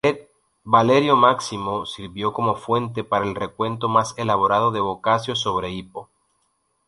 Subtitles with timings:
[0.65, 6.09] Valerio Máximo sirvió como fuente para el recuento más elaborado de Boccaccio sobre Hipo.